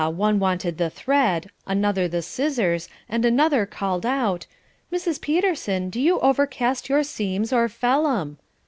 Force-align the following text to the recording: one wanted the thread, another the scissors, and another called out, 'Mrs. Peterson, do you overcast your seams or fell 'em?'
one 0.11 0.39
wanted 0.39 0.79
the 0.79 0.89
thread, 0.89 1.51
another 1.67 2.07
the 2.07 2.23
scissors, 2.23 2.89
and 3.07 3.23
another 3.23 3.67
called 3.67 4.03
out, 4.03 4.47
'Mrs. 4.91 5.21
Peterson, 5.21 5.91
do 5.91 6.01
you 6.01 6.19
overcast 6.21 6.89
your 6.89 7.03
seams 7.03 7.53
or 7.53 7.69
fell 7.69 8.07
'em?' 8.07 8.39